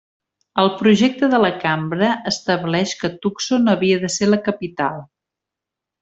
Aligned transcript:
El 0.61 0.69
projecte 0.77 1.27
de 1.33 1.41
la 1.43 1.51
Cambra 1.65 2.07
estableix 2.33 2.93
que 3.05 3.11
Tucson 3.25 3.73
havia 3.77 3.99
de 4.05 4.09
ser 4.17 4.31
la 4.35 4.41
capital. 4.51 5.05